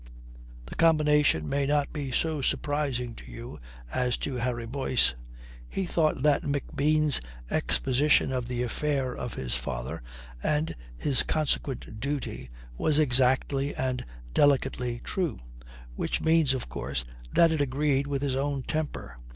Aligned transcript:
The 0.65 0.73
combination 0.73 1.47
may 1.47 1.67
not 1.67 1.93
be 1.93 2.09
so 2.11 2.41
surprising 2.41 3.13
to 3.13 3.31
you 3.31 3.59
as 3.93 4.17
to 4.25 4.33
Harry 4.37 4.65
Boyce. 4.65 5.13
He 5.69 5.85
thought 5.85 6.23
that 6.23 6.41
McBean's 6.41 7.21
exposition 7.51 8.33
of 8.33 8.47
the 8.47 8.63
affair 8.63 9.15
of 9.15 9.35
his 9.35 9.53
father, 9.53 10.01
and 10.41 10.75
his 10.97 11.21
consequent 11.21 11.99
duty, 11.99 12.49
was 12.79 12.97
exactly 12.97 13.75
and 13.75 14.03
delicately 14.33 15.01
true 15.03 15.37
which 15.95 16.19
means, 16.19 16.55
of 16.55 16.67
course, 16.67 17.05
that 17.35 17.51
it 17.51 17.61
agreed 17.61 18.07
with 18.07 18.23
his 18.23 18.35
own 18.35 18.63
temper. 18.63 19.15